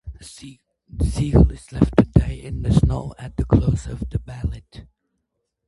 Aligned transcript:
Cigale 0.19 1.51
is 1.51 1.71
left 1.71 1.95
to 1.97 2.05
die 2.05 2.31
in 2.33 2.63
the 2.63 2.73
snow 2.73 3.13
at 3.19 3.37
the 3.37 3.45
close 3.45 3.85
of 3.85 4.09
the 4.09 4.17
ballet. 4.17 4.63